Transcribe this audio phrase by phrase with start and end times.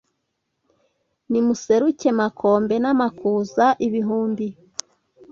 [1.29, 4.47] Nimuseruke Makombe N’amakuza ibihumbi